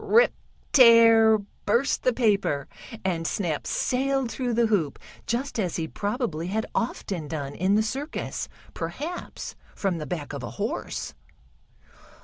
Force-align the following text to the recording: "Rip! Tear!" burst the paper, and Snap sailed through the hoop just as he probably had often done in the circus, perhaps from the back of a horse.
"Rip! 0.03 0.33
Tear!" 0.73 1.37
burst 1.67 2.01
the 2.01 2.11
paper, 2.11 2.67
and 3.05 3.27
Snap 3.27 3.67
sailed 3.67 4.31
through 4.31 4.55
the 4.55 4.65
hoop 4.65 4.97
just 5.27 5.59
as 5.59 5.75
he 5.75 5.87
probably 5.87 6.47
had 6.47 6.65
often 6.73 7.27
done 7.27 7.53
in 7.53 7.75
the 7.75 7.83
circus, 7.83 8.49
perhaps 8.73 9.55
from 9.75 9.99
the 9.99 10.07
back 10.07 10.33
of 10.33 10.41
a 10.41 10.49
horse. 10.57 11.13